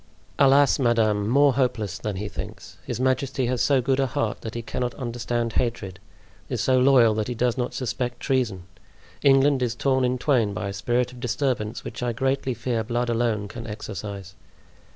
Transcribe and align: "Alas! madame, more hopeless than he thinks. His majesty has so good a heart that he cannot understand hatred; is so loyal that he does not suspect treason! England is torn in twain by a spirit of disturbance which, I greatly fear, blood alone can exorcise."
"Alas! 0.39 0.79
madame, 0.79 1.27
more 1.29 1.53
hopeless 1.53 1.99
than 1.99 2.15
he 2.15 2.27
thinks. 2.27 2.79
His 2.87 2.99
majesty 2.99 3.45
has 3.45 3.61
so 3.61 3.83
good 3.83 3.99
a 3.99 4.07
heart 4.07 4.41
that 4.41 4.55
he 4.55 4.63
cannot 4.63 4.95
understand 4.95 5.53
hatred; 5.53 5.99
is 6.49 6.59
so 6.59 6.79
loyal 6.79 7.13
that 7.13 7.27
he 7.27 7.35
does 7.35 7.55
not 7.55 7.75
suspect 7.75 8.19
treason! 8.19 8.63
England 9.21 9.61
is 9.61 9.75
torn 9.75 10.03
in 10.03 10.17
twain 10.17 10.55
by 10.55 10.69
a 10.69 10.73
spirit 10.73 11.11
of 11.11 11.19
disturbance 11.19 11.83
which, 11.83 12.01
I 12.01 12.13
greatly 12.13 12.55
fear, 12.55 12.83
blood 12.83 13.09
alone 13.09 13.47
can 13.47 13.67
exorcise." 13.67 14.33